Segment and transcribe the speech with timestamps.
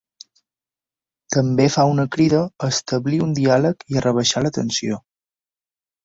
[1.35, 4.99] També fa una crida a establir un diàleg i a rebaixar la tensió.